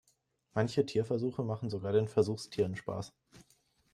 [0.55, 3.13] Manche Tierversuche machen sogar den Versuchstieren Spaß.